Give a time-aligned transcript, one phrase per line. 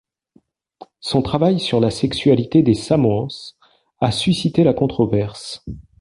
[0.99, 3.53] Son travail sur la sexualité des Samoans
[3.99, 5.63] a suscité la controverse.